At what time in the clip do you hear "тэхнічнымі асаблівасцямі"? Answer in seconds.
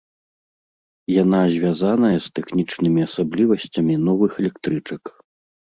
2.41-3.93